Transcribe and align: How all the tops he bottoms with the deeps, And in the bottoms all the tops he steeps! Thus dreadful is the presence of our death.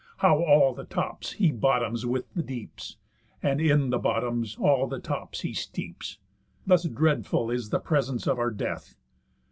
How 0.17 0.43
all 0.43 0.73
the 0.73 0.83
tops 0.85 1.33
he 1.33 1.51
bottoms 1.51 2.07
with 2.07 2.25
the 2.33 2.41
deeps, 2.41 2.97
And 3.43 3.61
in 3.61 3.91
the 3.91 3.99
bottoms 3.99 4.57
all 4.57 4.87
the 4.87 4.97
tops 4.97 5.41
he 5.41 5.53
steeps! 5.53 6.17
Thus 6.65 6.85
dreadful 6.85 7.51
is 7.51 7.69
the 7.69 7.79
presence 7.79 8.25
of 8.25 8.39
our 8.39 8.49
death. 8.49 8.95